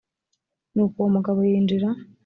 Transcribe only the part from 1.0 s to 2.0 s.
mugabo yinjira